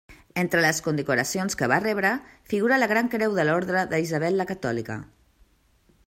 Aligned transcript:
Entre 0.43 0.61
les 0.65 0.77
condecoracions 0.85 1.57
que 1.59 1.67
va 1.71 1.77
rebre 1.83 2.13
figura 2.53 2.79
la 2.83 2.87
Gran 2.93 3.11
Creu 3.17 3.37
de 3.41 3.45
l'Orde 3.49 3.83
d'Isabel 3.93 4.41
la 4.41 4.47
Catòlica. 4.53 4.97